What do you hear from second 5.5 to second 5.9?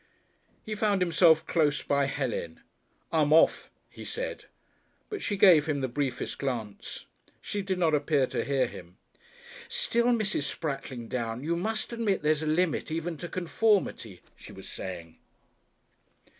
him the